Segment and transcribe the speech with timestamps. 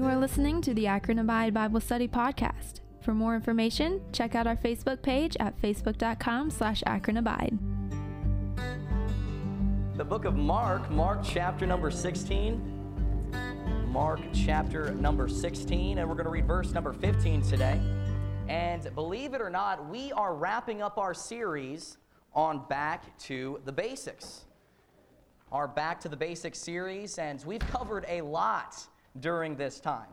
[0.00, 2.80] You are listening to the Akron Abide Bible Study Podcast.
[3.02, 7.58] For more information, check out our Facebook page at facebook.com slash Akron Abide.
[9.96, 13.28] The book of Mark, Mark chapter number 16.
[13.88, 17.78] Mark chapter number 16, and we're going to read verse number 15 today.
[18.48, 21.98] And believe it or not, we are wrapping up our series
[22.32, 24.46] on Back to the Basics.
[25.52, 28.86] Our Back to the Basics series, and we've covered a lot
[29.18, 30.08] during this time.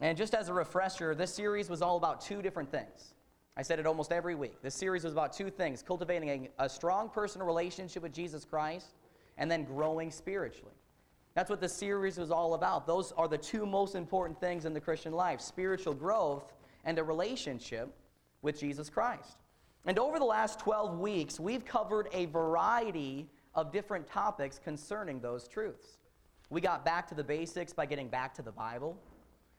[0.00, 3.14] And just as a refresher, this series was all about two different things.
[3.56, 4.62] I said it almost every week.
[4.62, 8.94] This series was about two things cultivating a, a strong personal relationship with Jesus Christ
[9.38, 10.74] and then growing spiritually.
[11.34, 12.86] That's what the series was all about.
[12.86, 16.52] Those are the two most important things in the Christian life spiritual growth
[16.84, 17.94] and a relationship
[18.42, 19.36] with Jesus Christ.
[19.84, 25.48] And over the last 12 weeks, we've covered a variety of different topics concerning those
[25.48, 25.98] truths.
[26.52, 28.98] We got back to the basics by getting back to the Bible,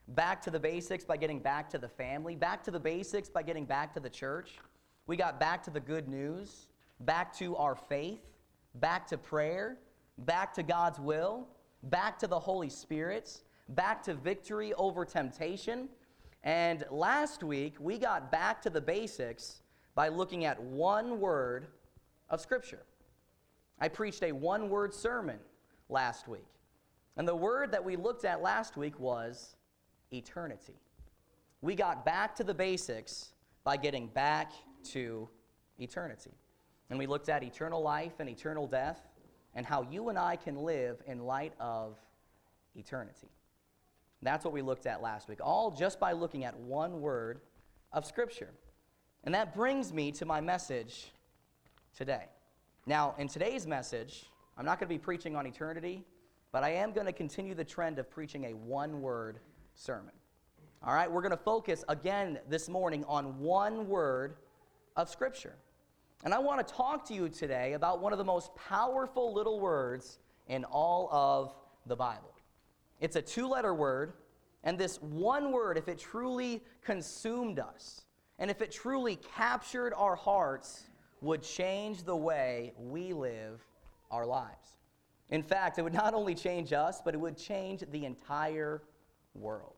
[0.10, 3.42] back to the basics by getting back to the family, back to the basics by
[3.42, 4.60] getting back to the church.
[5.08, 6.68] We got back to the good news,
[7.00, 8.22] back to our faith,
[8.76, 9.80] back to prayer,
[10.20, 11.48] back to God's will,
[11.82, 15.90] back to the Holy Spirit, back to victory over temptation.
[16.44, 19.64] And last week, we got back to the basics
[19.96, 21.66] by looking at one word
[22.30, 22.84] of Scripture.
[23.80, 25.40] I preached a one word sermon
[25.90, 26.53] last week.
[27.18, 29.56] And the word that we looked at last week was
[30.12, 30.80] eternity.
[31.62, 33.34] We got back to the basics
[33.64, 34.52] by getting back
[34.92, 35.30] to
[35.80, 36.32] eternity.
[36.90, 39.00] And we looked at eternal life and eternal death
[39.56, 41.98] and how you and I can live in light of
[42.76, 43.30] eternity.
[44.22, 47.42] That's what we looked at last week, all just by looking at one word
[47.92, 48.52] of Scripture.
[49.24, 51.12] And that brings me to my message
[51.96, 52.26] today.
[52.86, 54.26] Now, in today's message,
[54.58, 56.04] I'm not going to be preaching on eternity,
[56.54, 59.40] but I am going to continue the trend of preaching a one word
[59.74, 60.14] sermon.
[60.84, 64.36] All right, we're going to focus again this morning on one word
[64.96, 65.56] of Scripture.
[66.24, 69.60] And I want to talk to you today about one of the most powerful little
[69.60, 71.56] words in all of
[71.88, 72.36] the Bible.
[73.02, 74.14] It's a two letter word,
[74.64, 78.04] and this one word, if it truly consumed us,
[78.38, 80.84] and if it truly captured our hearts,
[81.22, 83.60] would change the way we live
[84.12, 84.78] our lives.
[85.34, 88.84] In fact, it would not only change us, but it would change the entire
[89.34, 89.78] world.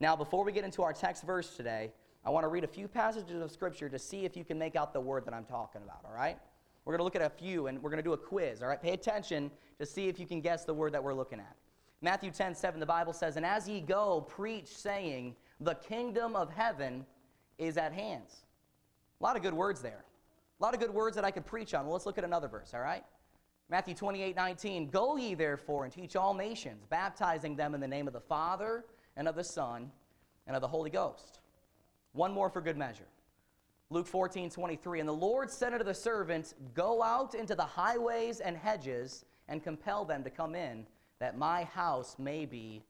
[0.00, 1.90] Now, before we get into our text verse today,
[2.26, 4.76] I want to read a few passages of Scripture to see if you can make
[4.76, 6.36] out the word that I'm talking about, all right?
[6.84, 8.68] We're going to look at a few and we're going to do a quiz, all
[8.68, 8.80] right?
[8.80, 9.50] Pay attention
[9.80, 11.56] to see if you can guess the word that we're looking at.
[12.02, 16.50] Matthew 10 7, the Bible says, And as ye go, preach, saying, The kingdom of
[16.50, 17.06] heaven
[17.56, 18.44] is at hands.
[19.22, 20.04] A lot of good words there.
[20.60, 21.86] A lot of good words that I could preach on.
[21.86, 23.04] Well, let's look at another verse, all right?
[23.68, 24.90] Matthew 28 19.
[24.90, 28.84] Go ye therefore and teach all nations, baptizing them in the name of the Father
[29.16, 29.90] and of the Son
[30.46, 31.40] and of the Holy Ghost.
[32.12, 33.08] One more for good measure.
[33.90, 35.00] Luke 14 23.
[35.00, 39.62] And the Lord said unto the servants, Go out into the highways and hedges and
[39.62, 40.86] compel them to come in,
[41.18, 42.82] that my house may be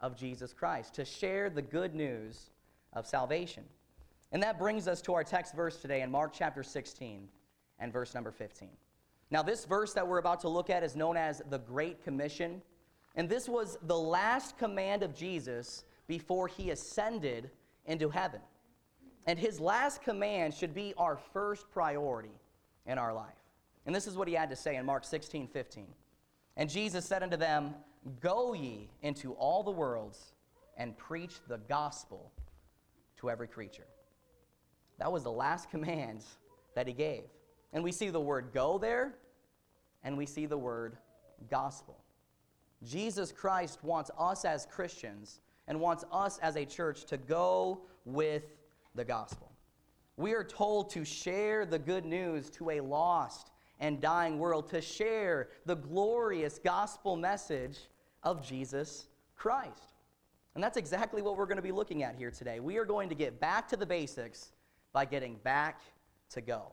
[0.00, 2.50] of Jesus Christ, to share the good news
[2.92, 3.64] of salvation.
[4.32, 7.28] And that brings us to our text verse today in Mark chapter 16
[7.78, 8.68] and verse number 15.
[9.30, 12.62] Now, this verse that we're about to look at is known as the Great Commission.
[13.16, 17.50] And this was the last command of Jesus before he ascended
[17.86, 18.40] into heaven.
[19.26, 22.34] And his last command should be our first priority
[22.86, 23.32] in our life.
[23.86, 25.86] And this is what he had to say in Mark 16 15.
[26.56, 27.74] And Jesus said unto them,
[28.20, 30.34] Go ye into all the worlds
[30.76, 32.32] and preach the gospel
[33.18, 33.86] to every creature.
[34.98, 36.22] That was the last command
[36.74, 37.24] that he gave.
[37.72, 39.14] And we see the word go there,
[40.04, 40.96] and we see the word
[41.50, 41.98] gospel.
[42.84, 48.44] Jesus Christ wants us as Christians and wants us as a church to go with
[48.94, 49.50] the gospel.
[50.16, 54.80] We are told to share the good news to a lost and dying world, to
[54.80, 57.78] share the glorious gospel message
[58.22, 59.94] of Jesus Christ.
[60.54, 62.60] And that's exactly what we're going to be looking at here today.
[62.60, 64.52] We are going to get back to the basics
[64.92, 65.80] by getting back
[66.30, 66.72] to go.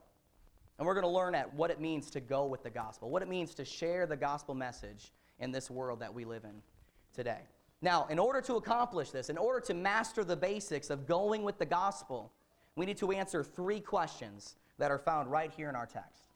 [0.78, 3.22] And we're going to learn at what it means to go with the gospel, what
[3.22, 6.62] it means to share the gospel message in this world that we live in
[7.12, 7.40] today.
[7.82, 11.58] Now, in order to accomplish this, in order to master the basics of going with
[11.58, 12.32] the gospel,
[12.76, 16.31] we need to answer three questions that are found right here in our text.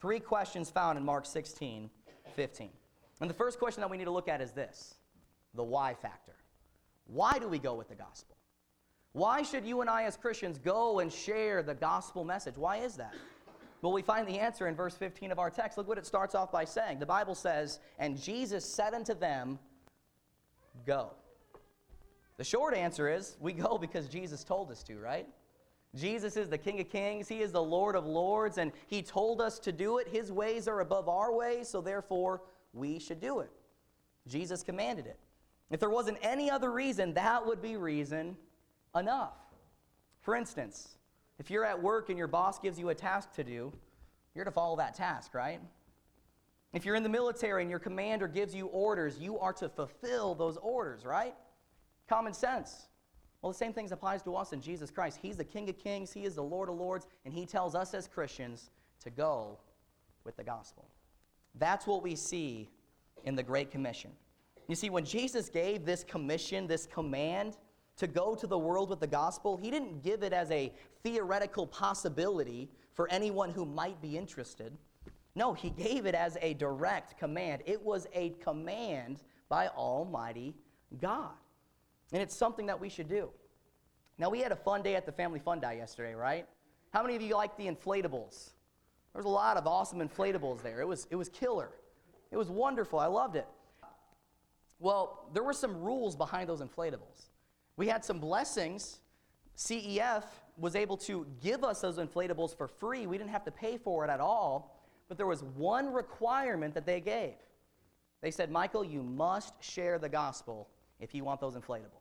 [0.00, 1.90] Three questions found in Mark 16,
[2.34, 2.70] 15.
[3.20, 4.94] And the first question that we need to look at is this
[5.54, 6.34] the why factor.
[7.06, 8.36] Why do we go with the gospel?
[9.12, 12.56] Why should you and I, as Christians, go and share the gospel message?
[12.56, 13.14] Why is that?
[13.82, 15.76] Well, we find the answer in verse 15 of our text.
[15.76, 16.98] Look what it starts off by saying.
[16.98, 19.58] The Bible says, And Jesus said unto them,
[20.86, 21.14] Go.
[22.36, 25.26] The short answer is we go because Jesus told us to, right?
[25.96, 27.28] Jesus is the King of Kings.
[27.28, 30.06] He is the Lord of Lords, and He told us to do it.
[30.08, 32.42] His ways are above our ways, so therefore
[32.72, 33.50] we should do it.
[34.28, 35.18] Jesus commanded it.
[35.70, 38.36] If there wasn't any other reason, that would be reason
[38.94, 39.34] enough.
[40.20, 40.96] For instance,
[41.38, 43.72] if you're at work and your boss gives you a task to do,
[44.34, 45.60] you're to follow that task, right?
[46.72, 50.34] If you're in the military and your commander gives you orders, you are to fulfill
[50.34, 51.34] those orders, right?
[52.08, 52.86] Common sense.
[53.42, 55.18] Well, the same thing applies to us in Jesus Christ.
[55.20, 57.94] He's the King of Kings, He is the Lord of Lords, and He tells us
[57.94, 58.70] as Christians
[59.02, 59.58] to go
[60.24, 60.86] with the gospel.
[61.54, 62.68] That's what we see
[63.24, 64.10] in the Great Commission.
[64.68, 67.56] You see, when Jesus gave this commission, this command
[67.96, 70.72] to go to the world with the gospel, He didn't give it as a
[71.02, 74.76] theoretical possibility for anyone who might be interested.
[75.34, 77.62] No, he gave it as a direct command.
[77.64, 80.54] It was a command by Almighty
[81.00, 81.30] God.
[82.12, 83.30] And it's something that we should do.
[84.18, 86.46] Now, we had a fun day at the Family Fun Day yesterday, right?
[86.92, 88.50] How many of you like the inflatables?
[89.12, 90.80] There was a lot of awesome inflatables there.
[90.80, 91.70] It was, it was killer.
[92.30, 92.98] It was wonderful.
[92.98, 93.46] I loved it.
[94.78, 97.28] Well, there were some rules behind those inflatables.
[97.76, 98.98] We had some blessings.
[99.56, 100.24] CEF
[100.56, 103.06] was able to give us those inflatables for free.
[103.06, 104.76] We didn't have to pay for it at all.
[105.08, 107.34] But there was one requirement that they gave.
[108.20, 110.68] They said, Michael, you must share the gospel
[111.00, 111.99] if you want those inflatables.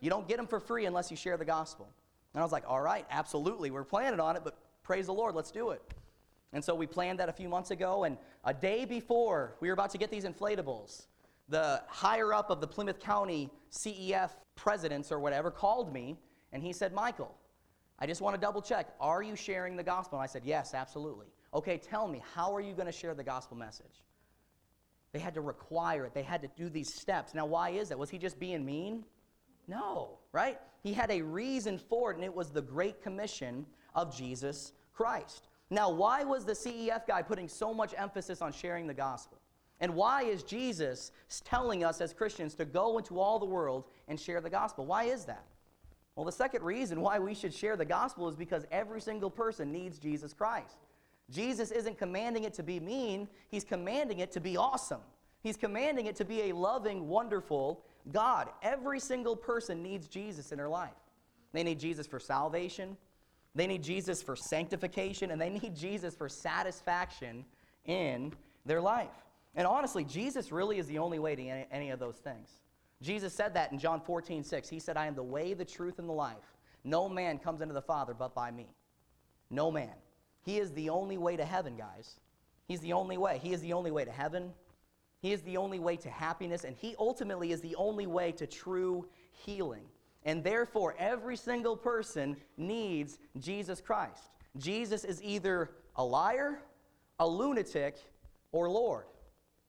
[0.00, 1.88] You don't get them for free unless you share the gospel.
[2.34, 3.70] And I was like, all right, absolutely.
[3.70, 5.82] We're planning on it, but praise the Lord, let's do it.
[6.52, 9.74] And so we planned that a few months ago, and a day before we were
[9.74, 11.06] about to get these inflatables,
[11.48, 16.16] the higher up of the Plymouth County CEF presidents or whatever called me,
[16.52, 17.34] and he said, Michael,
[17.98, 18.94] I just want to double check.
[19.00, 20.18] Are you sharing the gospel?
[20.18, 21.26] And I said, Yes, absolutely.
[21.52, 24.04] Okay, tell me, how are you going to share the gospel message?
[25.12, 27.34] They had to require it, they had to do these steps.
[27.34, 27.98] Now, why is that?
[27.98, 29.04] Was he just being mean?
[29.68, 30.58] No, right?
[30.82, 35.48] He had a reason for it, and it was the Great Commission of Jesus Christ.
[35.70, 39.38] Now, why was the CEF guy putting so much emphasis on sharing the gospel?
[39.80, 41.12] And why is Jesus
[41.44, 44.86] telling us as Christians to go into all the world and share the gospel?
[44.86, 45.44] Why is that?
[46.16, 49.70] Well, the second reason why we should share the gospel is because every single person
[49.70, 50.78] needs Jesus Christ.
[51.30, 55.02] Jesus isn't commanding it to be mean, he's commanding it to be awesome.
[55.42, 58.48] He's commanding it to be a loving, wonderful God.
[58.62, 60.90] Every single person needs Jesus in their life.
[61.52, 62.96] They need Jesus for salvation,
[63.54, 67.44] they need Jesus for sanctification, and they need Jesus for satisfaction
[67.86, 68.32] in
[68.66, 69.08] their life.
[69.56, 72.50] And honestly, Jesus really is the only way to any of those things.
[73.02, 74.68] Jesus said that in John 14, 6.
[74.68, 76.56] He said, I am the way, the truth, and the life.
[76.84, 78.68] No man comes into the Father but by me.
[79.50, 79.94] No man.
[80.44, 82.20] He is the only way to heaven, guys.
[82.66, 83.40] He's the only way.
[83.42, 84.52] He is the only way to heaven.
[85.20, 88.46] He is the only way to happiness, and He ultimately is the only way to
[88.46, 89.84] true healing.
[90.24, 94.30] And therefore, every single person needs Jesus Christ.
[94.56, 96.60] Jesus is either a liar,
[97.18, 97.96] a lunatic,
[98.52, 99.04] or Lord.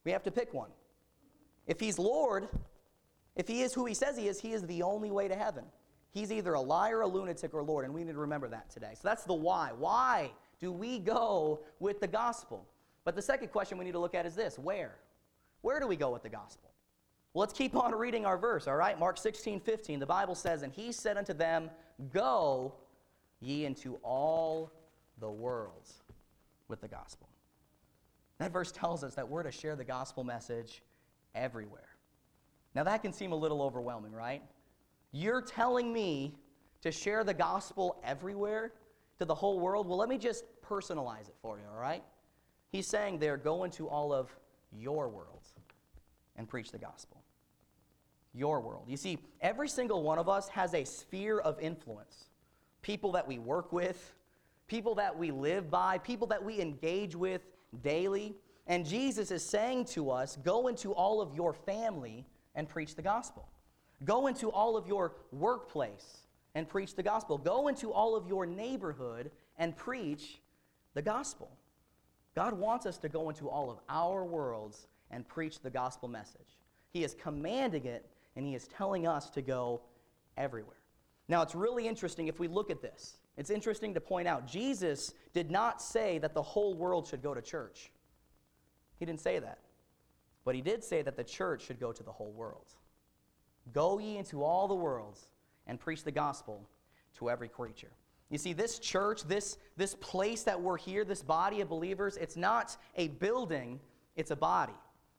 [0.03, 0.69] We have to pick one.
[1.67, 2.47] If He's Lord,
[3.35, 5.65] if He is who He says He is, He is the only way to heaven.
[6.11, 8.91] He's either a liar, a lunatic, or Lord, and we need to remember that today.
[8.93, 9.71] So that's the why.
[9.77, 12.67] Why do we go with the gospel?
[13.03, 14.95] But the second question we need to look at is this where?
[15.61, 16.71] Where do we go with the gospel?
[17.33, 18.97] Well, let's keep on reading our verse, all right?
[18.97, 19.99] Mark 16, 15.
[19.99, 21.69] The Bible says, And he said unto them,
[22.11, 22.73] Go
[23.39, 24.71] ye into all
[25.19, 25.89] the world
[26.67, 27.29] with the gospel.
[28.39, 30.81] That verse tells us that we're to share the gospel message
[31.35, 31.89] everywhere.
[32.73, 34.41] Now, that can seem a little overwhelming, right?
[35.11, 36.35] You're telling me
[36.81, 38.71] to share the gospel everywhere
[39.17, 39.87] to the whole world?
[39.87, 42.03] Well, let me just personalize it for you, all right?
[42.71, 44.35] He's saying there, go into all of
[44.77, 45.41] your world
[46.35, 47.21] and preach the gospel.
[48.33, 48.85] Your world.
[48.87, 52.25] You see, every single one of us has a sphere of influence.
[52.81, 54.13] People that we work with,
[54.67, 57.41] people that we live by, people that we engage with
[57.81, 58.35] daily.
[58.67, 63.01] And Jesus is saying to us, go into all of your family and preach the
[63.01, 63.47] gospel.
[64.05, 67.37] Go into all of your workplace and preach the gospel.
[67.37, 70.39] Go into all of your neighborhood and preach
[70.93, 71.49] the gospel.
[72.35, 76.57] God wants us to go into all of our worlds and preach the gospel message.
[76.91, 79.81] He is commanding it, and He is telling us to go
[80.37, 80.77] everywhere.
[81.27, 83.17] Now, it's really interesting if we look at this.
[83.37, 87.33] It's interesting to point out Jesus did not say that the whole world should go
[87.33, 87.91] to church.
[88.97, 89.59] He didn't say that.
[90.43, 92.65] But he did say that the church should go to the whole world.
[93.71, 95.27] Go ye into all the worlds
[95.67, 96.67] and preach the gospel
[97.17, 97.91] to every creature.
[98.29, 102.37] You see, this church, this, this place that we're here, this body of believers, it's
[102.37, 103.79] not a building,
[104.15, 104.73] it's a body.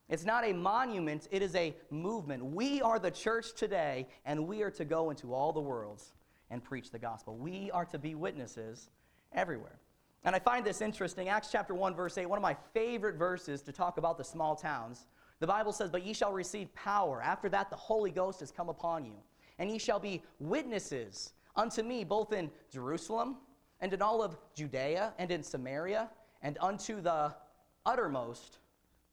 [0.08, 2.44] It's not a monument, it is a movement.
[2.44, 6.12] We are the church today, and we are to go into all the worlds
[6.50, 7.36] and preach the gospel.
[7.36, 8.90] We are to be witnesses
[9.32, 9.78] everywhere.
[10.24, 11.28] And I find this interesting.
[11.28, 14.54] Acts chapter 1, verse 8, one of my favorite verses to talk about the small
[14.54, 15.06] towns.
[15.38, 17.22] The Bible says, But ye shall receive power.
[17.22, 19.14] After that, the Holy Ghost has come upon you.
[19.58, 23.36] And ye shall be witnesses unto me, both in Jerusalem
[23.80, 26.10] and in all of Judea and in Samaria
[26.42, 27.34] and unto the
[27.84, 28.58] uttermost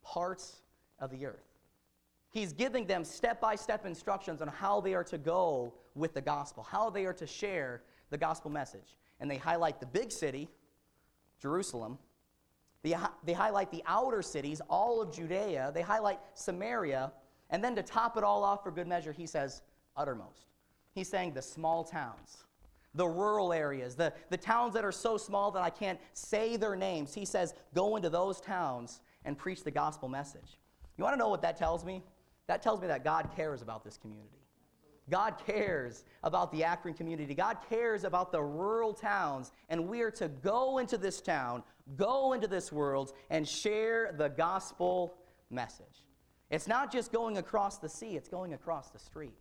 [0.04, 0.62] parts
[1.00, 1.48] of the earth.
[2.30, 6.22] He's giving them step by step instructions on how they are to go with the
[6.22, 8.98] gospel, how they are to share the gospel message.
[9.20, 10.48] And they highlight the big city,
[11.42, 11.98] Jerusalem.
[12.84, 15.72] They, they highlight the outer cities, all of Judea.
[15.74, 17.12] They highlight Samaria.
[17.50, 19.62] And then to top it all off for good measure, he says,
[19.96, 20.46] uttermost.
[20.98, 22.38] He's saying the small towns,
[22.96, 26.76] the rural areas, the, the towns that are so small that I can't say their
[26.76, 27.14] names.
[27.14, 30.58] He says, go into those towns and preach the gospel message.
[30.98, 32.02] You want to know what that tells me?
[32.48, 34.40] That tells me that God cares about this community.
[35.08, 37.36] God cares about the Akron community.
[37.36, 41.62] God cares about the rural towns, and we are to go into this town,
[41.96, 45.14] go into this world, and share the gospel
[45.52, 46.06] message.
[46.50, 49.36] It's not just going across the sea, it's going across the street,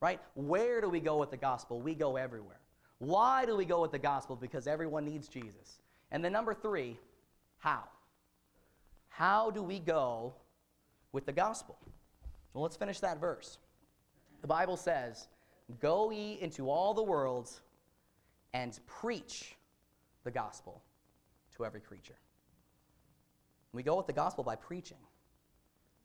[0.00, 0.20] right?
[0.34, 1.80] Where do we go with the gospel?
[1.80, 2.60] We go everywhere.
[2.98, 4.36] Why do we go with the gospel?
[4.36, 5.80] Because everyone needs Jesus.
[6.10, 6.98] And then number three,
[7.58, 7.84] how?
[9.08, 10.34] How do we go
[11.12, 11.78] with the gospel?
[12.52, 13.58] Well, let's finish that verse.
[14.42, 15.28] The Bible says,
[15.80, 17.62] Go ye into all the worlds
[18.52, 19.56] and preach
[20.24, 20.82] the gospel
[21.56, 22.16] to every creature.
[23.72, 24.98] We go with the gospel by preaching,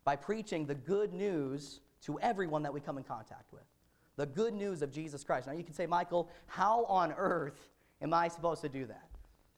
[0.04, 3.62] by preaching the good news to everyone that we come in contact with.
[4.20, 5.46] The good news of Jesus Christ.
[5.46, 7.70] Now, you can say, Michael, how on earth
[8.02, 9.08] am I supposed to do that?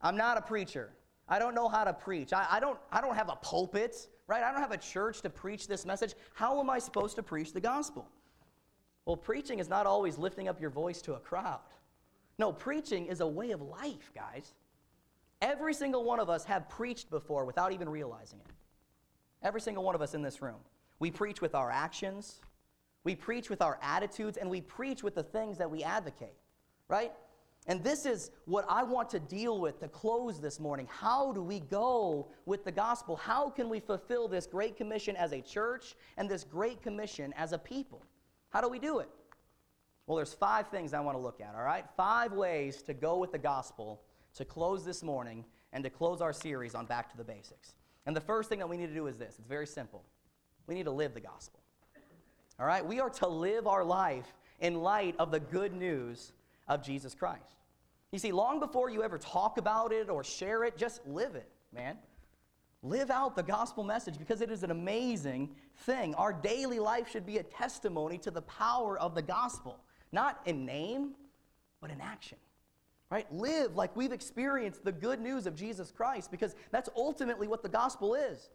[0.01, 0.93] I'm not a preacher.
[1.29, 2.33] I don't know how to preach.
[2.33, 4.41] I, I, don't, I don't have a pulpit, right?
[4.41, 6.15] I don't have a church to preach this message.
[6.35, 8.09] How am I supposed to preach the gospel?
[9.05, 11.59] Well, preaching is not always lifting up your voice to a crowd.
[12.39, 14.55] No, preaching is a way of life, guys.
[15.41, 18.53] Every single one of us have preached before without even realizing it.
[19.43, 20.61] Every single one of us in this room.
[21.01, 22.39] We preach with our actions,
[23.05, 26.35] we preach with our attitudes, and we preach with the things that we advocate,
[26.89, 27.13] right?
[27.67, 30.89] And this is what I want to deal with to close this morning.
[30.91, 33.17] How do we go with the gospel?
[33.17, 37.53] How can we fulfill this great commission as a church and this great commission as
[37.53, 38.03] a people?
[38.51, 39.09] How do we do it?
[40.07, 41.85] Well, there's five things I want to look at, all right?
[41.97, 44.03] Five ways to go with the gospel
[44.35, 47.75] to close this morning and to close our series on Back to the Basics.
[48.07, 50.05] And the first thing that we need to do is this it's very simple.
[50.67, 51.62] We need to live the gospel.
[52.59, 52.85] All right?
[52.85, 56.33] We are to live our life in light of the good news
[56.69, 57.57] of Jesus Christ.
[58.13, 61.49] You see, long before you ever talk about it or share it, just live it,
[61.73, 61.97] man.
[62.83, 66.15] Live out the gospel message because it is an amazing thing.
[66.17, 69.79] Our daily life should be a testimony to the power of the gospel,
[70.11, 71.13] not in name,
[71.81, 72.39] but in action.
[73.09, 73.31] Right?
[73.33, 77.69] Live like we've experienced the good news of Jesus Christ because that's ultimately what the
[77.69, 78.51] gospel is.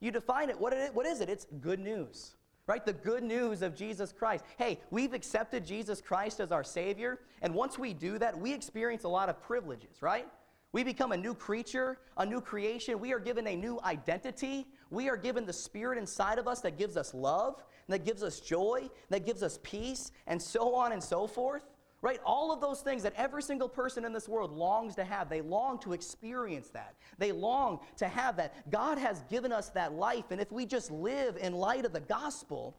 [0.00, 0.58] You define it.
[0.58, 1.28] What, is it?
[1.28, 2.34] It's good news.
[2.68, 2.84] Right?
[2.84, 4.44] The good news of Jesus Christ.
[4.58, 9.04] Hey, we've accepted Jesus Christ as our Savior, and once we do that, we experience
[9.04, 10.28] a lot of privileges, right?
[10.72, 13.00] We become a new creature, a new creation.
[13.00, 14.66] We are given a new identity.
[14.90, 18.38] We are given the Spirit inside of us that gives us love, that gives us
[18.38, 21.64] joy, that gives us peace, and so on and so forth.
[22.00, 22.20] Right?
[22.24, 25.28] All of those things that every single person in this world longs to have.
[25.28, 26.94] They long to experience that.
[27.18, 28.70] They long to have that.
[28.70, 32.00] God has given us that life, and if we just live in light of the
[32.00, 32.76] gospel,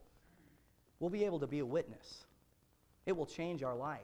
[1.00, 2.26] we'll be able to be a witness.
[3.10, 4.00] it will change our life.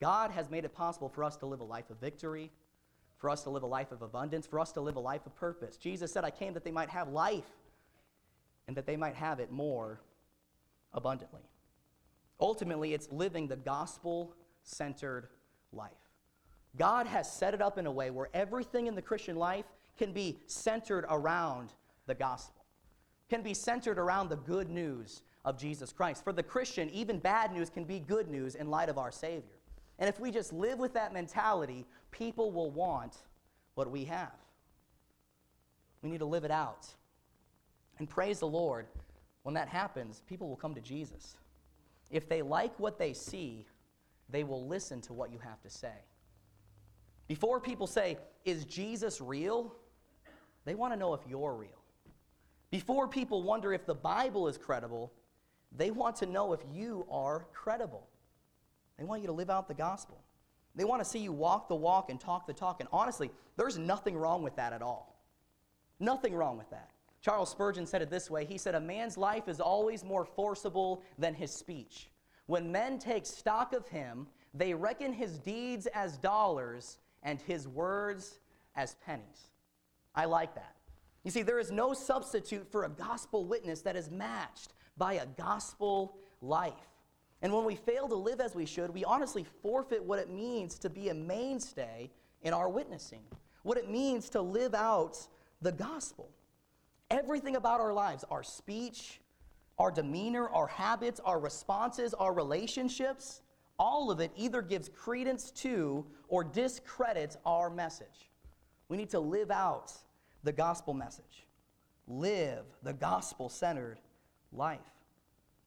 [0.00, 2.50] God has made it possible for us to live a life of victory,
[3.18, 5.34] for us to live a life of abundance, for us to live a life of
[5.36, 5.76] purpose.
[5.76, 7.50] Jesus said, I came that they might have life
[8.66, 10.00] and that they might have it more
[10.92, 11.42] abundantly.
[12.40, 15.28] Ultimately, it's living the gospel centered
[15.72, 15.90] life.
[16.76, 19.64] God has set it up in a way where everything in the Christian life
[19.96, 21.72] can be centered around
[22.06, 22.64] the gospel,
[23.28, 26.22] can be centered around the good news of Jesus Christ.
[26.22, 29.58] For the Christian, even bad news can be good news in light of our Savior.
[29.98, 33.16] And if we just live with that mentality, people will want
[33.74, 34.32] what we have.
[36.02, 36.86] We need to live it out.
[37.98, 38.86] And praise the Lord,
[39.42, 41.36] when that happens, people will come to Jesus.
[42.10, 43.66] If they like what they see,
[44.28, 46.04] they will listen to what you have to say.
[47.26, 49.74] Before people say, Is Jesus real?
[50.64, 51.82] they want to know if you're real.
[52.70, 55.12] Before people wonder if the Bible is credible,
[55.72, 58.08] they want to know if you are credible.
[58.98, 60.22] They want you to live out the gospel.
[60.74, 62.80] They want to see you walk the walk and talk the talk.
[62.80, 65.22] And honestly, there's nothing wrong with that at all.
[66.00, 66.90] Nothing wrong with that.
[67.20, 71.02] Charles Spurgeon said it this way He said, A man's life is always more forcible
[71.18, 72.08] than his speech.
[72.46, 78.40] When men take stock of him, they reckon his deeds as dollars and his words
[78.74, 79.50] as pennies.
[80.14, 80.74] I like that.
[81.24, 85.26] You see, there is no substitute for a gospel witness that is matched by a
[85.26, 86.72] gospel life.
[87.42, 90.78] And when we fail to live as we should, we honestly forfeit what it means
[90.78, 92.10] to be a mainstay
[92.42, 93.22] in our witnessing,
[93.62, 95.18] what it means to live out
[95.60, 96.30] the gospel.
[97.10, 99.20] Everything about our lives, our speech,
[99.78, 103.42] our demeanor, our habits, our responses, our relationships,
[103.78, 108.28] all of it either gives credence to or discredits our message.
[108.88, 109.92] We need to live out
[110.42, 111.46] the gospel message,
[112.06, 114.00] live the gospel centered
[114.52, 114.80] life.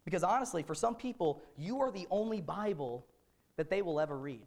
[0.05, 3.05] Because honestly, for some people, you are the only Bible
[3.55, 4.45] that they will ever read.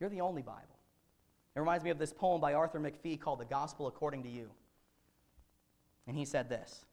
[0.00, 0.78] You're the only Bible.
[1.54, 4.50] It reminds me of this poem by Arthur McPhee called The Gospel According to You.
[6.06, 6.84] And he said this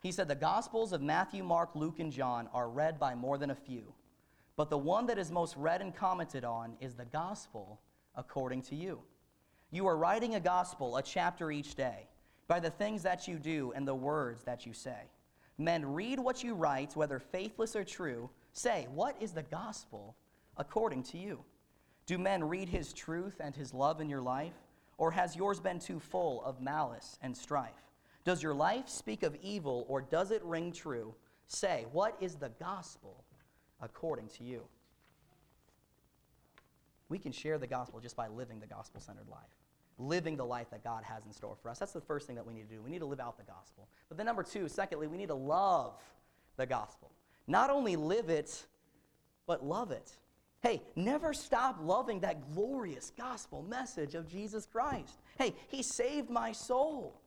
[0.00, 3.50] He said, The Gospels of Matthew, Mark, Luke, and John are read by more than
[3.50, 3.92] a few,
[4.56, 7.80] but the one that is most read and commented on is the Gospel
[8.16, 9.00] according to you.
[9.70, 12.08] You are writing a gospel, a chapter each day,
[12.46, 15.10] by the things that you do and the words that you say.
[15.58, 18.30] Men read what you write, whether faithless or true.
[18.52, 20.16] Say, What is the gospel
[20.56, 21.44] according to you?
[22.06, 24.54] Do men read his truth and his love in your life?
[24.96, 27.87] Or has yours been too full of malice and strife?
[28.28, 31.14] Does your life speak of evil or does it ring true?
[31.46, 33.24] Say, What is the gospel
[33.80, 34.64] according to you?
[37.08, 39.48] We can share the gospel just by living the gospel centered life
[40.00, 41.78] living the life that God has in store for us.
[41.78, 42.82] That's the first thing that we need to do.
[42.82, 43.88] We need to live out the gospel.
[44.08, 45.94] But then, number two, secondly, we need to love
[46.56, 47.10] the gospel.
[47.46, 48.64] Not only live it,
[49.46, 50.12] but love it.
[50.62, 55.18] Hey, never stop loving that glorious gospel message of Jesus Christ.
[55.38, 57.20] Hey, He saved my soul.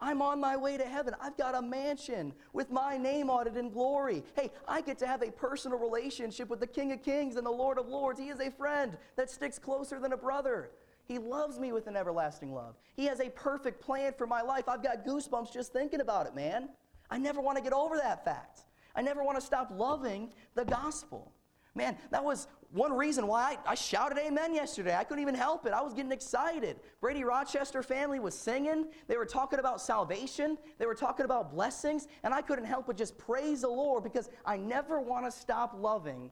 [0.00, 1.14] I'm on my way to heaven.
[1.20, 4.22] I've got a mansion with my name on it in glory.
[4.36, 7.50] Hey, I get to have a personal relationship with the King of Kings and the
[7.50, 8.20] Lord of Lords.
[8.20, 10.70] He is a friend that sticks closer than a brother.
[11.04, 12.76] He loves me with an everlasting love.
[12.94, 14.68] He has a perfect plan for my life.
[14.68, 16.68] I've got goosebumps just thinking about it, man.
[17.10, 18.60] I never want to get over that fact.
[18.94, 21.32] I never want to stop loving the gospel.
[21.74, 24.94] Man, that was one reason why I, I, shouted amen yesterday.
[24.94, 25.72] I couldn't even help it.
[25.72, 26.76] I was getting excited.
[27.00, 28.86] Brady Rochester family was singing.
[29.06, 30.58] They were talking about salvation.
[30.76, 32.08] They were talking about blessings.
[32.24, 35.74] And I couldn't help but just praise the Lord because I never want to stop
[35.78, 36.30] loving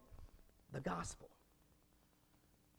[0.72, 1.31] the gospel.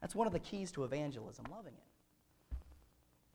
[0.01, 2.57] That's one of the keys to evangelism, loving it.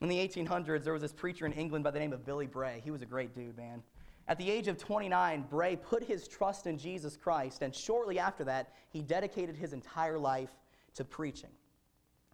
[0.02, 2.80] In the 1800s, there was this preacher in England by the name of Billy Bray.
[2.84, 3.82] He was a great dude, man.
[4.28, 8.44] At the age of 29, Bray put his trust in Jesus Christ, and shortly after
[8.44, 10.50] that, he dedicated his entire life
[10.94, 11.50] to preaching.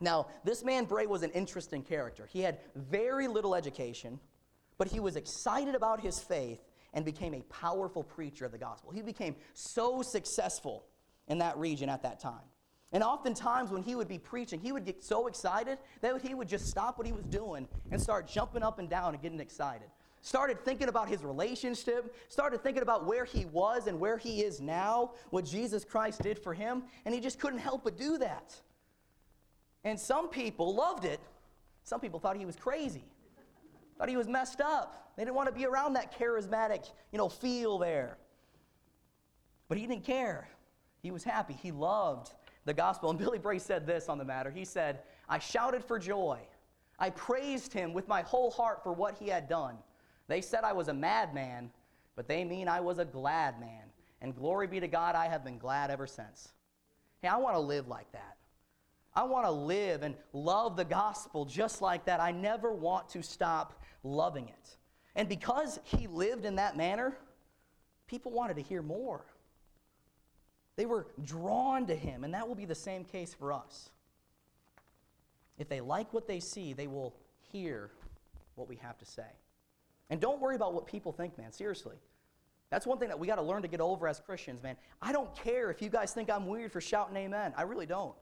[0.00, 2.26] Now, this man, Bray, was an interesting character.
[2.26, 4.20] He had very little education,
[4.76, 6.60] but he was excited about his faith
[6.94, 8.92] and became a powerful preacher of the gospel.
[8.92, 10.84] He became so successful
[11.26, 12.44] in that region at that time.
[12.92, 16.48] And oftentimes, when he would be preaching, he would get so excited that he would
[16.48, 19.88] just stop what he was doing and start jumping up and down and getting excited.
[20.20, 24.60] Started thinking about his relationship, started thinking about where he was and where he is
[24.60, 28.54] now, what Jesus Christ did for him, and he just couldn't help but do that.
[29.84, 31.20] And some people loved it.
[31.84, 33.04] Some people thought he was crazy,
[33.96, 35.12] thought he was messed up.
[35.16, 38.18] They didn't want to be around that charismatic, you know, feel there.
[39.68, 40.48] But he didn't care.
[41.02, 41.54] He was happy.
[41.54, 42.32] He loved
[42.64, 43.10] the gospel.
[43.10, 44.50] And Billy Bray said this on the matter.
[44.50, 46.38] He said, I shouted for joy.
[46.98, 49.76] I praised him with my whole heart for what he had done.
[50.28, 51.70] They said I was a madman,
[52.14, 53.84] but they mean I was a glad man.
[54.20, 56.52] And glory be to God, I have been glad ever since.
[57.22, 58.36] Hey, I want to live like that.
[59.14, 62.20] I want to live and love the gospel just like that.
[62.20, 64.76] I never want to stop loving it.
[65.16, 67.16] And because he lived in that manner,
[68.06, 69.24] people wanted to hear more.
[70.76, 73.90] They were drawn to him, and that will be the same case for us.
[75.58, 77.16] If they like what they see, they will
[77.52, 77.90] hear
[78.54, 79.26] what we have to say.
[80.10, 81.96] And don't worry about what people think, man, seriously.
[82.70, 84.76] That's one thing that we got to learn to get over as Christians, man.
[85.00, 87.54] I don't care if you guys think I'm weird for shouting amen.
[87.56, 88.14] I really don't.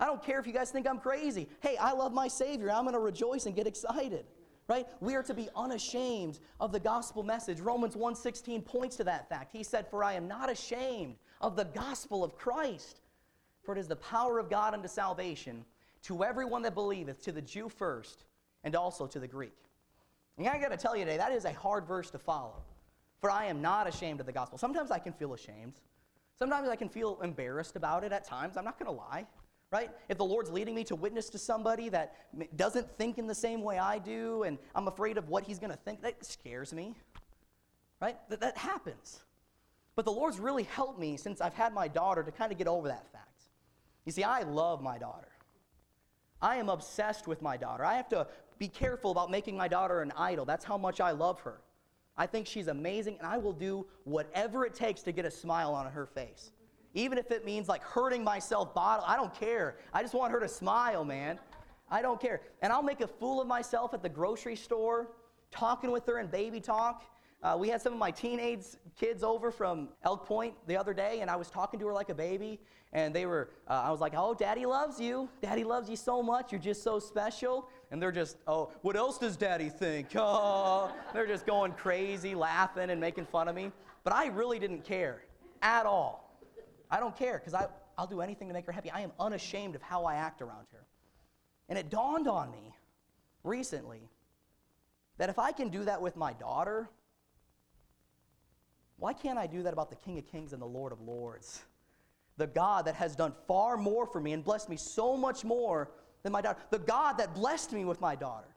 [0.00, 1.48] I don't care if you guys think I'm crazy.
[1.60, 2.70] Hey, I love my Savior.
[2.70, 4.24] I'm going to rejoice and get excited.
[4.68, 4.86] Right?
[5.00, 7.60] We are to be unashamed of the gospel message.
[7.60, 9.52] Romans 1:16 points to that fact.
[9.52, 13.00] He said, "For I am not ashamed of the gospel of Christ,
[13.64, 15.64] for it is the power of God unto salvation
[16.02, 18.24] to everyone that believeth, to the Jew first,
[18.62, 19.58] and also to the Greek."
[20.38, 22.62] And I got to tell you today, that is a hard verse to follow.
[23.20, 24.58] For I am not ashamed of the gospel.
[24.58, 25.74] Sometimes I can feel ashamed.
[26.38, 28.56] Sometimes I can feel embarrassed about it at times.
[28.56, 29.26] I'm not going to lie
[29.72, 29.90] right?
[30.10, 32.14] If the Lord's leading me to witness to somebody that
[32.56, 35.70] doesn't think in the same way I do, and I'm afraid of what he's going
[35.70, 36.94] to think, that scares me,
[38.00, 38.16] right?
[38.28, 39.20] That, that happens.
[39.96, 42.68] But the Lord's really helped me since I've had my daughter to kind of get
[42.68, 43.44] over that fact.
[44.04, 45.28] You see, I love my daughter.
[46.40, 47.84] I am obsessed with my daughter.
[47.84, 48.26] I have to
[48.62, 50.44] be careful about making my daughter an idol.
[50.44, 51.58] That's how much I love her.
[52.16, 55.74] I think she's amazing, and I will do whatever it takes to get a smile
[55.74, 56.52] on her face.
[56.94, 59.78] Even if it means like hurting myself bottle, I don't care.
[59.92, 61.40] I just want her to smile, man.
[61.90, 62.40] I don't care.
[62.62, 65.08] And I'll make a fool of myself at the grocery store,
[65.50, 67.02] talking with her in baby talk.
[67.42, 68.64] Uh, we had some of my teenage
[68.96, 72.10] kids over from Elk Point the other day, and I was talking to her like
[72.10, 72.60] a baby.
[72.92, 75.28] And they were, uh, I was like, oh, daddy loves you.
[75.40, 76.52] Daddy loves you so much.
[76.52, 77.68] You're just so special.
[77.92, 80.08] And they're just, oh, what else does daddy think?
[80.16, 83.70] Oh, they're just going crazy, laughing and making fun of me.
[84.02, 85.22] But I really didn't care
[85.60, 86.40] at all.
[86.90, 87.54] I don't care because
[87.98, 88.90] I'll do anything to make her happy.
[88.90, 90.86] I am unashamed of how I act around her.
[91.68, 92.74] And it dawned on me
[93.44, 94.08] recently
[95.18, 96.88] that if I can do that with my daughter,
[98.96, 101.62] why can't I do that about the King of Kings and the Lord of Lords?
[102.38, 105.90] The God that has done far more for me and blessed me so much more
[106.22, 106.58] than my daughter.
[106.70, 108.48] The God that blessed me with my daughter.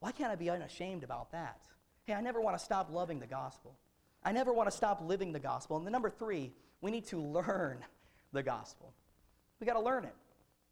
[0.00, 1.62] Why can't I be unashamed about that?
[2.04, 3.76] Hey, I never want to stop loving the gospel.
[4.24, 5.76] I never want to stop living the gospel.
[5.76, 7.78] And the number three we need to learn
[8.32, 8.92] the gospel.
[9.60, 10.14] We got to learn it.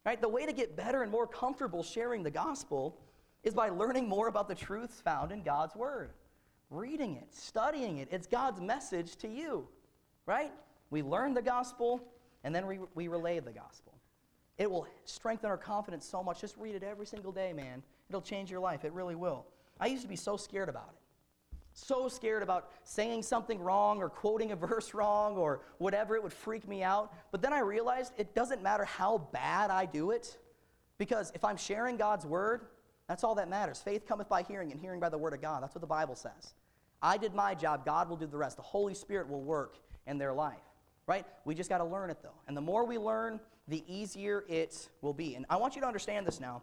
[0.05, 0.19] Right?
[0.19, 2.97] The way to get better and more comfortable sharing the gospel
[3.43, 6.11] is by learning more about the truths found in God's word.
[6.69, 8.07] Reading it, studying it.
[8.11, 9.67] It's God's message to you.
[10.25, 10.51] Right?
[10.89, 12.03] We learn the gospel
[12.43, 13.90] and then we, we relay the gospel.
[14.57, 16.41] It will strengthen our confidence so much.
[16.41, 17.81] Just read it every single day, man.
[18.09, 18.85] It'll change your life.
[18.85, 19.45] It really will.
[19.79, 21.01] I used to be so scared about it
[21.73, 26.33] so scared about saying something wrong or quoting a verse wrong or whatever, it would
[26.33, 27.13] freak me out.
[27.31, 30.37] But then I realized it doesn't matter how bad I do it,
[30.97, 32.67] because if I'm sharing God's word,
[33.07, 33.79] that's all that matters.
[33.79, 35.63] Faith cometh by hearing, and hearing by the word of God.
[35.63, 36.53] That's what the Bible says.
[37.01, 38.57] I did my job, God will do the rest.
[38.57, 40.59] The Holy Spirit will work in their life,
[41.07, 41.25] right?
[41.45, 42.39] We just got to learn it, though.
[42.47, 45.35] And the more we learn, the easier it will be.
[45.35, 46.61] And I want you to understand this now.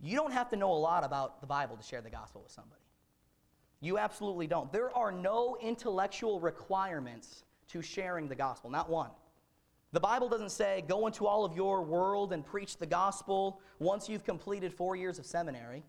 [0.00, 2.52] You don't have to know a lot about the Bible to share the gospel with
[2.52, 2.80] somebody.
[3.80, 4.72] You absolutely don't.
[4.72, 9.10] There are no intellectual requirements to sharing the gospel, not one.
[9.92, 14.08] The Bible doesn't say, go into all of your world and preach the gospel once
[14.08, 15.84] you've completed four years of seminary.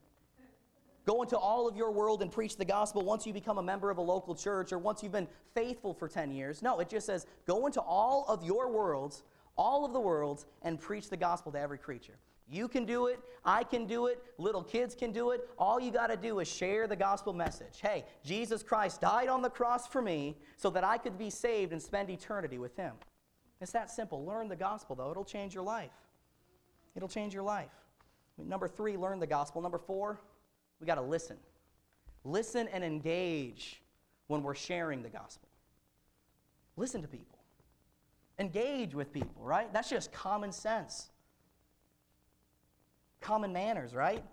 [1.05, 3.91] Go into all of your world and preach the gospel once you become a member
[3.91, 6.63] of a local church or once you've been faithful for 10 years.
[6.63, 9.23] No, it just says, go into all of your worlds,
[9.55, 12.17] all of the worlds, and preach the gospel to every creature.
[12.47, 13.19] You can do it.
[13.43, 14.21] I can do it.
[14.37, 15.47] Little kids can do it.
[15.57, 17.79] All you got to do is share the gospel message.
[17.81, 21.71] Hey, Jesus Christ died on the cross for me so that I could be saved
[21.71, 22.93] and spend eternity with Him.
[23.61, 24.25] It's that simple.
[24.25, 25.09] Learn the gospel, though.
[25.09, 25.91] It'll change your life.
[26.95, 27.71] It'll change your life.
[28.37, 29.61] Number three, learn the gospel.
[29.61, 30.19] Number four,
[30.79, 31.37] we got to listen.
[32.23, 33.81] Listen and engage
[34.27, 35.47] when we're sharing the gospel.
[36.77, 37.39] Listen to people.
[38.39, 39.71] Engage with people, right?
[39.71, 41.09] That's just common sense
[43.25, 44.23] common manners, right?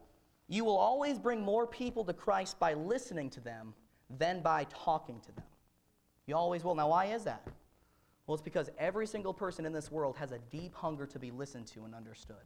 [0.48, 3.72] You will always bring more people to Christ by listening to them
[4.18, 5.44] than by talking to them.
[6.26, 6.74] You always will.
[6.74, 7.42] Now, why is that?
[8.26, 11.30] Well, it's because every single person in this world has a deep hunger to be
[11.30, 12.36] listened to and understood.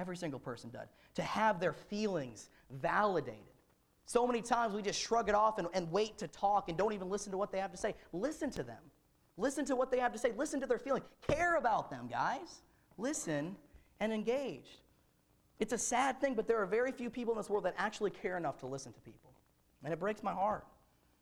[0.00, 0.88] Every single person does.
[1.16, 3.44] To have their feelings validated.
[4.06, 6.94] So many times we just shrug it off and, and wait to talk and don't
[6.94, 7.94] even listen to what they have to say.
[8.14, 8.82] Listen to them.
[9.36, 10.32] Listen to what they have to say.
[10.36, 11.04] Listen to their feelings.
[11.28, 12.62] Care about them, guys.
[12.96, 13.54] Listen
[14.00, 14.78] and engage.
[15.58, 18.10] It's a sad thing, but there are very few people in this world that actually
[18.10, 19.32] care enough to listen to people.
[19.84, 20.64] And it breaks my heart.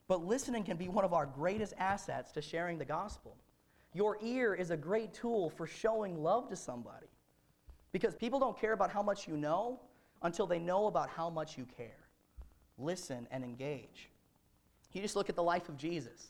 [0.07, 3.37] But listening can be one of our greatest assets to sharing the gospel.
[3.93, 7.08] Your ear is a great tool for showing love to somebody.
[7.93, 9.81] Because people don't care about how much you know
[10.23, 12.09] until they know about how much you care.
[12.77, 14.11] Listen and engage.
[14.93, 16.29] You just look at the life of Jesus,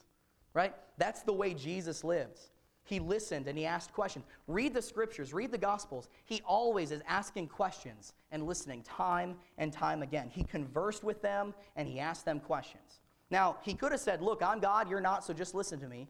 [0.55, 0.75] right?
[0.99, 2.51] That's the way Jesus lives.
[2.85, 4.25] He listened and he asked questions.
[4.47, 6.09] Read the scriptures, read the gospels.
[6.25, 10.31] He always is asking questions and listening time and time again.
[10.31, 13.01] He conversed with them and he asked them questions.
[13.31, 16.09] Now, he could have said, Look, I'm God, you're not, so just listen to me.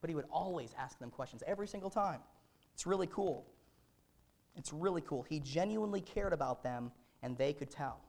[0.00, 2.20] But he would always ask them questions every single time.
[2.74, 3.46] It's really cool.
[4.58, 5.22] It's really cool.
[5.22, 6.90] He genuinely cared about them
[7.22, 8.00] and they could tell.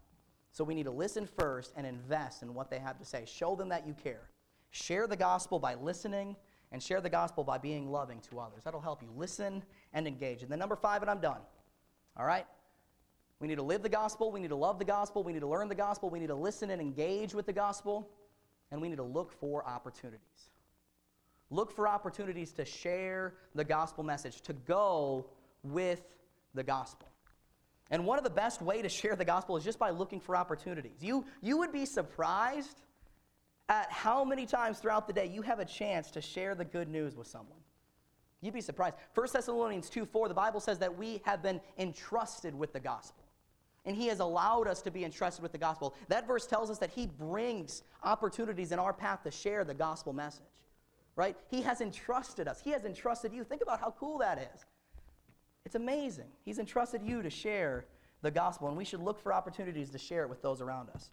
[0.51, 3.23] So we need to listen first and invest in what they have to say.
[3.25, 4.29] Show them that you care.
[4.71, 6.35] Share the gospel by listening
[6.71, 8.63] and share the gospel by being loving to others.
[8.63, 10.41] That'll help you listen and engage.
[10.41, 11.41] And then number five, and I'm done.
[12.17, 12.45] All right?
[13.39, 14.31] We need to live the gospel.
[14.31, 15.23] We need to love the gospel.
[15.23, 16.09] We need to learn the gospel.
[16.09, 18.09] We need to listen and engage with the gospel.
[18.71, 20.49] And we need to look for opportunities.
[21.49, 25.25] Look for opportunities to share the gospel message, to go
[25.63, 26.03] with
[26.53, 27.07] the gospel.
[27.91, 30.35] And one of the best way to share the gospel is just by looking for
[30.35, 31.01] opportunities.
[31.01, 32.81] You, you would be surprised
[33.67, 36.87] at how many times throughout the day you have a chance to share the good
[36.87, 37.59] news with someone.
[38.41, 38.95] You'd be surprised.
[39.15, 43.23] 1 Thessalonians 2 4, the Bible says that we have been entrusted with the gospel.
[43.85, 45.95] And he has allowed us to be entrusted with the gospel.
[46.09, 50.13] That verse tells us that he brings opportunities in our path to share the gospel
[50.13, 50.43] message.
[51.15, 51.35] Right?
[51.49, 52.61] He has entrusted us.
[52.61, 53.43] He has entrusted you.
[53.43, 54.65] Think about how cool that is.
[55.65, 56.27] It's amazing.
[56.45, 57.85] He's entrusted you to share
[58.21, 61.11] the gospel, and we should look for opportunities to share it with those around us.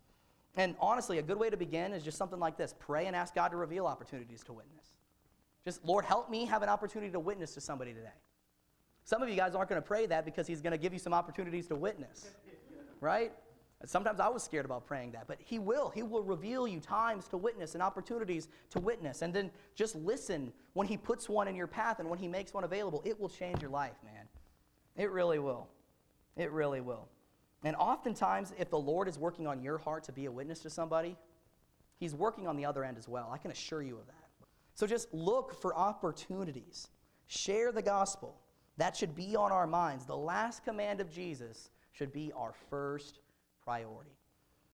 [0.57, 3.35] And honestly, a good way to begin is just something like this pray and ask
[3.35, 4.87] God to reveal opportunities to witness.
[5.65, 8.15] Just, Lord, help me have an opportunity to witness to somebody today.
[9.05, 10.99] Some of you guys aren't going to pray that because He's going to give you
[10.99, 12.31] some opportunities to witness,
[13.01, 13.33] right?
[13.85, 15.91] Sometimes I was scared about praying that, but He will.
[15.91, 19.23] He will reveal you times to witness and opportunities to witness.
[19.23, 22.55] And then just listen when He puts one in your path and when He makes
[22.55, 23.03] one available.
[23.05, 24.26] It will change your life, man.
[24.97, 25.69] It really will.
[26.37, 27.09] It really will.
[27.65, 30.71] And oftentimes, if the Lord is working on your heart to be a witness to
[30.71, 31.17] somebody,
[31.99, 33.31] He's working on the other end as well.
[33.33, 34.47] I can assure you of that.
[34.75, 36.89] So just look for opportunities.
[37.27, 38.39] Share the gospel.
[38.77, 40.05] That should be on our minds.
[40.05, 43.21] The last command of Jesus should be our first
[43.65, 44.16] priority.